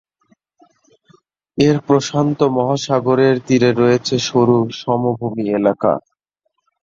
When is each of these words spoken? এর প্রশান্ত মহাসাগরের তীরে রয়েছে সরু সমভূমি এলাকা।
এর 1.57 1.77
প্রশান্ত 1.87 2.39
মহাসাগরের 2.55 3.35
তীরে 3.47 3.71
রয়েছে 3.73 4.15
সরু 4.27 4.57
সমভূমি 4.79 5.45
এলাকা। 5.57 5.91